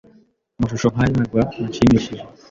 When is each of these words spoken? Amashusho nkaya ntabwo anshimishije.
Amashusho 0.57 0.87
nkaya 0.93 1.11
ntabwo 1.13 1.37
anshimishije. 1.63 2.23